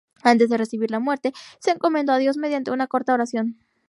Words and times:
Antes 0.23 0.49
de 0.49 0.57
recibir 0.57 0.89
la 0.89 0.97
muerte, 0.99 1.31
se 1.59 1.69
encomendó 1.69 2.11
a 2.11 2.17
Dios 2.17 2.35
mediante 2.35 2.71
una 2.71 2.87
corta 2.87 3.13
oración. 3.13 3.59